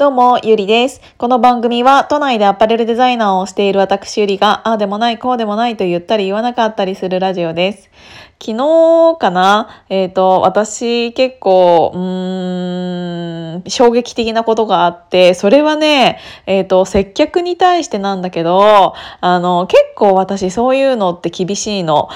[0.00, 1.02] どうも、ゆりです。
[1.18, 7.90] この番組は都内でアパレルデザイナーをしている私ゆりが、ああでもない、こうでもないと言ったり言わなかったりするラジオです。
[8.42, 22.08] 昨日かなえっ、ー、と、私結構、うーん、衝撃的なことがあって、それはね、えっ、ー、と、接客に対してなんだけど、あの、結構私そういうのって厳しいの。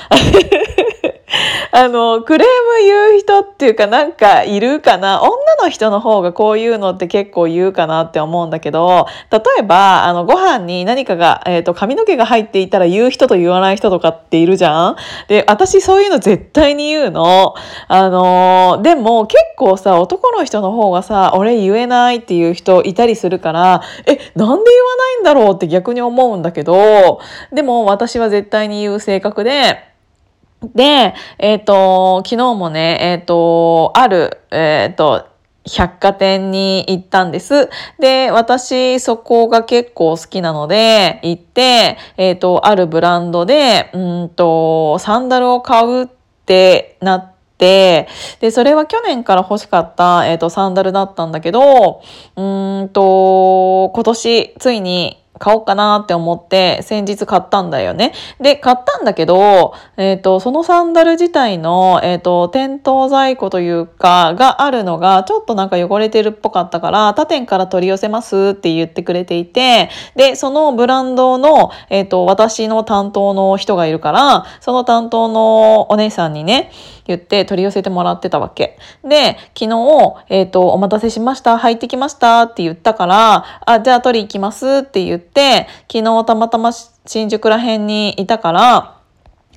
[1.76, 5.20] あの、クレーム言う人っていうかなんかいるかな？
[5.22, 14.96] 女の人の方がこういうのって結構言うかなって思うんだけど、例えば、あの、ご飯に何かが、えっ、ー、と、髪の毛が入っていたら言う人と言わない人とかっているじゃん？
[15.26, 17.56] で、私そういうの絶対に言うの。
[17.88, 24.62] あの、でも結構さ、男の人の方がさ、俺言えないっていう人いたりするから、え、なんで言わな
[25.18, 27.18] いんだろうって逆に思うんだけど、
[27.52, 29.92] でも私は絶対に言う性格で、
[30.62, 35.26] で、えっ、ー、と、昨日もね、えっ、ー、と、ある、えっ、ー、と、
[35.66, 37.70] 百貨店に行ったんです。
[37.98, 46.08] で、私、そこが結構好きなので、行って、えっ、と、あるブランドで、うんと、サンダルを買うっ
[46.46, 48.08] てなって、
[48.40, 52.02] で、それは去年から欲しかった、えっ、と、サンダルだったんだけど、
[52.36, 58.12] うんと、今年、ついに、買おうかなって思って先日買ったんだよね。
[58.40, 76.70] で、買ったんだけど、えっ、ー、と、そのサンダル自体の、えっ、ー、と、店頭在庫というか、があるのが、ちょっとなんか汚れてるっぽかったから、他店から取り寄せますって言ってくれていて、で、そのブランドの、えっ、ー、と、私の担当の人がいるから、その担当のお姉さんにね、
[77.06, 78.78] 言って取り寄せてもらってたわけ。
[79.02, 85.23] で、昨日、えっ、と、お待たせしました、入ってきましたって言ったから、あ、じゃあ取り行きますって言って、
[85.90, 86.72] 昨日たまたま
[87.06, 88.93] 新宿ら辺にいたから、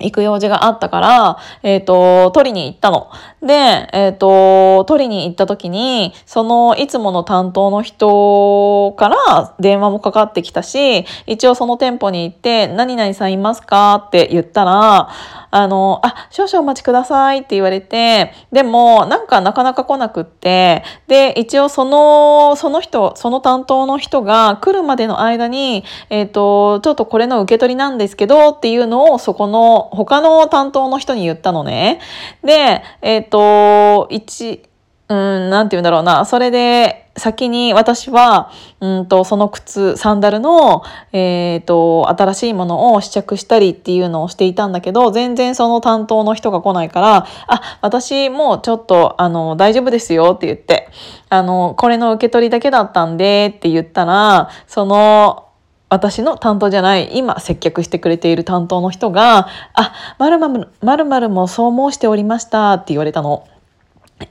[0.00, 3.10] 行く用事があったから、えっ、ー、と、取りに行ったの。
[3.42, 3.54] で、
[3.92, 14.04] えっ、ー、と、取りに行った時に、そのいつもの担当の人から電話もかかってきたし、一応その店舗に行って、何々さんいますか？
[14.06, 15.10] って言ったら、
[15.50, 32.00] あの、あ、少々お待ちくださいって言われて、でも、なんかなかなか来なくって、で、一応その、その人、その担当の人が来るまでの間に、えっ、ー、と、ちょっとこれの受け取りなんですけどっていうのをそこの他の担当の人に言ったのね。
[32.44, 34.62] で、えっ、ー、と、一、
[35.08, 36.24] うん、なんて言うんだろうな。
[36.24, 38.50] それで、先に私は、
[38.80, 40.82] うんと、その靴、サンダルの、
[41.12, 50.88] えっ、ー、と、新しいものを試着したりっていうのをしていたんだけど、全然その担当の人が来ないから、あ、私もちょっと、あの、大丈夫ですよって言って、
[51.30, 55.47] あの、これの受け取りだけだったんでって言ったら、その、
[55.90, 63.46] 私の担当じゃない、今接客してくれている担当の人が、あ、まるまる、まるまるもそう申しておりましたって言われたの。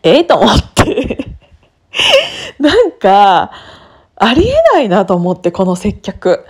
[0.04, 1.36] ええと思って
[2.60, 3.52] なんか、
[4.18, 6.46] ありえないなと思って、この接客。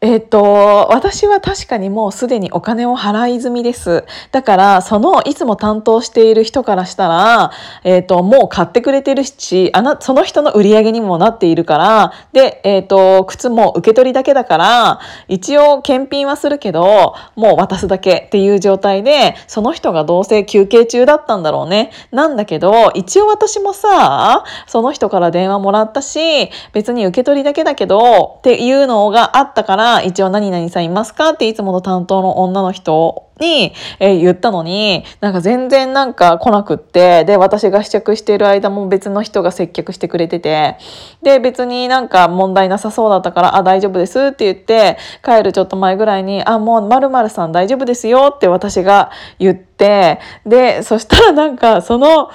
[0.00, 4.04] えっ、と、私は確かにもうすでにお金を払い済みです。
[4.30, 7.50] だから、そのいつも担当している人からしたら、
[7.82, 21.90] えっ、と、もう買ってくれてるし、あな、その人の売り上げにもなっているから、で、えっ、と、靴も受け取りだけだから、一応検品はするけど、もう渡すだけっていう状態で、その人がどうせ休憩中だったんだろうね。
[22.12, 31.30] なんだけど、一応私もさ、その人から電話もらったし、別に受け取りだけだけど、っていうのがあったから、一応何々さんいますか？
[31.30, 40.76] っていつもの担当の女の人に、えー、言ったのに、なんか全然なんか来なくって、で、私が試着している間も別の人が接客してくれてて、
[41.22, 52.30] で、別になんか問題なさそうだったから、あ、大丈夫ですって言って、帰るちょっと前ぐらいに、あ、もう〇〇さん大丈夫ですよって私が言って、で、そしたらなんかその、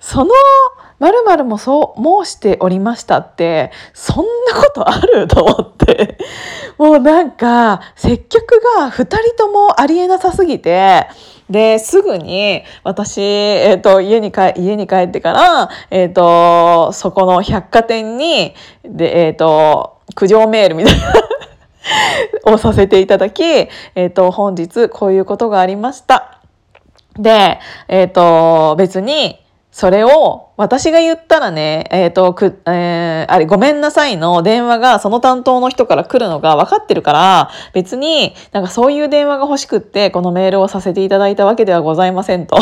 [0.00, 0.30] その、
[0.98, 6.18] まるまるもそう申しておりましたって、そんなことあると思って。
[6.78, 11.06] もうなんか、接客が二人ともありえなさすぎて、
[11.50, 20.94] で、すぐに私、えっ、ー、と、家に帰、家に帰ってから、えっ、ー、と、そこの百貨店に、で、えっ、ー、と、苦情メールみたい
[22.44, 23.42] な をさせていただき、
[23.94, 26.40] えっ、と、本日こういうことがありました。
[27.16, 29.38] で、えっ、と、別に、
[29.76, 42.56] それを私が言ったらね、えっ、ー、と、く、えー、あれ、ごめんなさいの電話がその担当の人から来るのが分かってるから、別になんかそういう電話が欲しくって、このメールをさせていただいたわけではございませんと。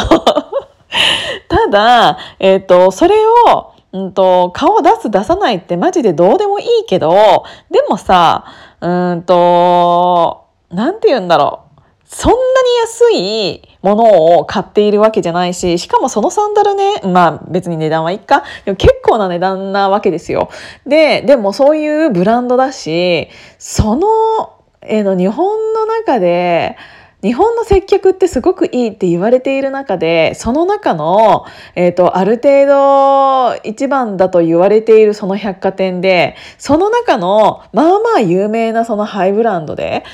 [1.48, 3.14] ただ、えっ、ー、と、それ
[3.46, 8.44] を、うんと、顔出す出さないってマジでどうでもいいけど、でもさ、
[8.80, 11.63] うんと、なんて言うんだろう。
[12.04, 12.40] そんなに
[12.82, 18.44] 安いものを買っているわけじゃないし、しかもそのサンダルね、まあ別に値段はいっか。
[18.64, 20.50] でも結構な値段なわけですよ。
[20.86, 23.28] で、でもそういうブランドだし、
[23.58, 26.76] その、えー、の日本の中で、
[27.24, 40.04] 日本の接客ってすごくいいって言われている中でその中の、えーと、ある程度一番だと言われているその百貨店でその中のまあまあ有名なそのハイブランドで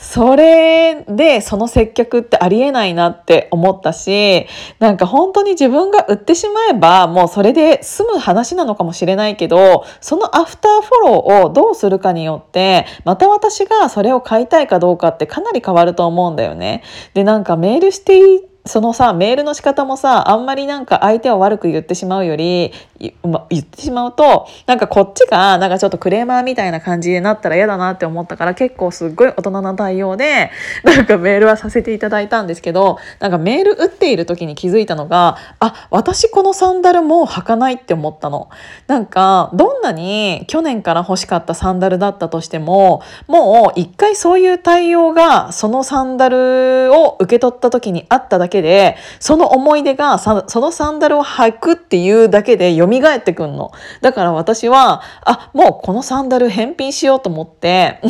[0.00, 4.46] それでその接客ってありえないなって思ったし、
[4.78, 16.84] なんか本当に自分が売ってしまえばもうそれで済む話なのかもしれないけど、そのアフターフォローをどうするかによって、また私がそれを買いたいかどうかってかなり変わると思うんだよね。
[17.14, 23.12] で、なんかメールしてそのさメールの仕方もさあんまりなんか相手を悪く言ってしまうより言
[23.60, 30.50] ってしまうとなんかこっちがなんかちょっとクレーマーみたいな感じになったら嫌だなって思ったから結構すっごい大人な対応で
[30.84, 38.48] なんかメールはさせていただいたんですけどなんかメール打っている時に気づいたのがあ私このサンダルもう履かないって思ったの。
[38.86, 53.72] なんかどんなに去年から欲しかったサンダルだったとしてももう一回そういう対応がそのサンダルを受け取った時にあっただけでその思い出がそのサンダルを履くっていうだけで蘇ってくんの。
[54.00, 58.00] だから私はあもうこのサンダル返品しようと思って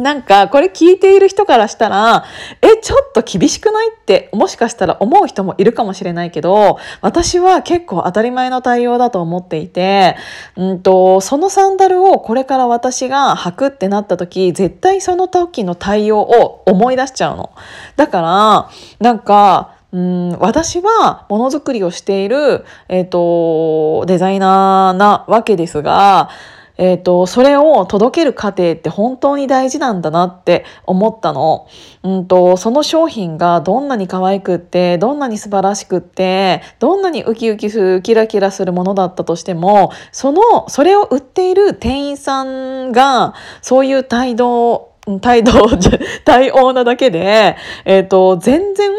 [0.00, 2.24] なんかこれ聞いている人からしたら
[2.62, 10.16] えちょっと厳しくないってもしかしたら思う人もいるかもしれないけど私は結構当たり前の対応だと思っていて、
[10.56, 17.52] うんと、そのサンダルをこれから私が履くってなった時絶対その時の対応を思い出しちゃうの。
[17.96, 18.70] だから
[19.00, 26.30] なんかうん私はものづくりをしている、えーとデザイナーなわけですが
[26.80, 31.68] えっ、ー、と、それを届ける過程って本当に大事なんだなって思ったの。
[32.02, 45.52] うんと、その商品がどんなに可愛くって、どんなに素晴らしくって、どんなにウキウキする、キラキラするものだったとしても、その、それを売っている店員さんが、そういう態度、態度、
[46.24, 48.90] 対応なだけで、えっ、ー、と、全然、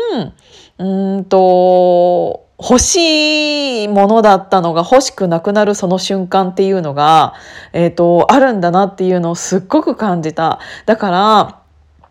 [0.77, 7.33] うんと、欲しいものだったのが欲しくなくなるその瞬間っていうのが、
[7.73, 10.59] えっ、ー、と、あるんだなっていうのをすっごく感じた。
[10.85, 11.61] だから、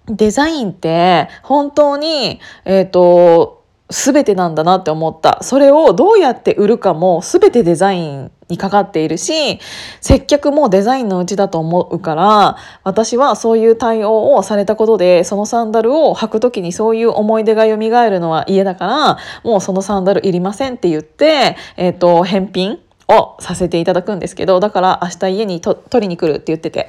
[0.08, 3.59] デザインって本当に、えっ、ー、と、
[3.90, 5.38] 全てなんだなって思った。
[5.42, 9.60] それをどうやって売るかも全てデザインにかかっているし
[10.00, 26.88] 接客もデザインのうちだと思うから私はそういう対応をされたことでそのサンダルを履く時にそういう思い出が蘇るのは嫌だからもうそのサンダルいりませんって言って、えーと返品をさせていただくんですけどだから明日家に取りに来るって言ってて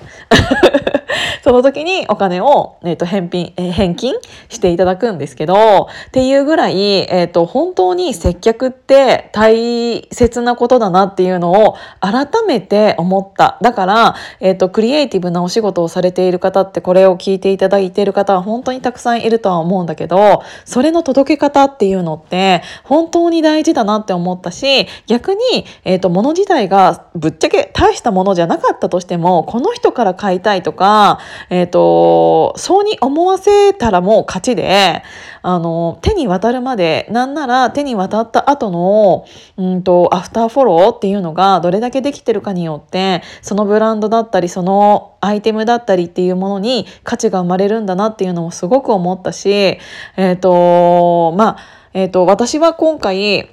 [1.44, 4.16] その時にお金を、えーと、返品、えー、返金
[4.50, 13.58] していただくんですけどっていうぐらい、えーと、本当に接客って大切なことだなっていうのを改めて思った。
[13.62, 25.40] だから、えーと、クリエイティブなお仕事をされている方ってこれを聞いていただいている方は本当にたくさんいるとは思うんだけどそれの届け方っていうのって本当に大事だなって思ったし逆に、
[25.84, 31.01] えー、と物自体がぶっちゃけ大したものじゃなかったとしてもこの人から買いたいとか、
[31.50, 35.04] えっ、ー、とそうに思わせたらもう勝ちで
[35.44, 39.26] あの手に渡るまでなんなら手に渡った後の
[39.58, 49.80] うんとアフターフォローっていうのがどれだけできてるかによってそのブランドだったりそのアイテムだったりっていうものに価値が生まれるんだなっていうのもすごく思ったしえ
[50.18, 51.58] っ、ー、とまあ
[51.94, 53.50] えっ、ー、と私は今回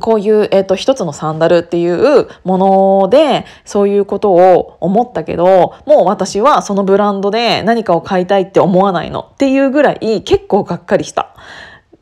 [0.00, 11.34] こういう、えっ、と、一つのサンダルっていうもので、そういうことを思ったけど、もう私はそのブランドで何かを買いたいって思わないのっていうぐらい結構がっかりした。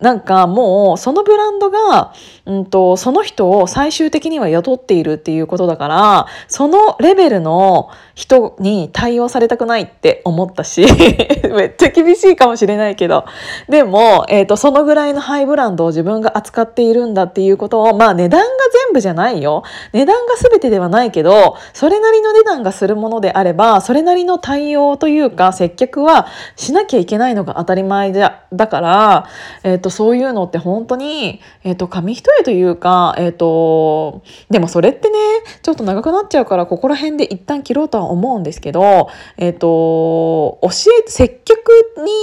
[0.05, 2.13] なんかもうそのブランドが、
[2.45, 10.85] うんと、その人を最終的には雇っているっていうことだからそのレベルの人に対応されたくないって思ったし
[11.57, 13.25] めっちゃ厳しいかもしれないけど。
[13.71, 18.47] でも、えーと、そのぐらいのハイブランドを自分が扱っているんだっていうことをまあ値段が
[18.85, 19.63] 全部じゃないよ。
[19.95, 29.27] 値段が全てではないけどそれなりの値段がするものであればそれなりの対応というか接客はしなきゃいけないのが当たり前だから、
[29.63, 35.19] えーとそういうのって本当に、えっ、ー、と、紙一重というか、えっ、ー、と、でもそれってね、
[35.63, 39.09] ちょっと長くなっちゃうから、ここら辺で一旦切ろうとは思うんですけど、
[39.39, 41.71] えっ、ー、と、教え、接客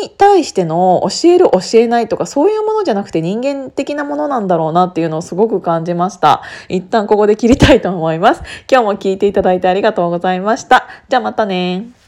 [0.03, 6.41] に対しての教える教えないとか、そういうものじゃなくて人間的なものなんだろうなっていうのをすごく感じました。
[6.69, 8.41] 一旦ここで切りたいと思います。
[8.69, 10.87] 今日も聞いていただいてありがとうございました。
[11.09, 12.00] じゃあまたね。